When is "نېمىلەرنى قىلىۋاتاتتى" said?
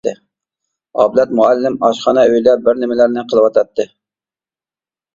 2.83-3.89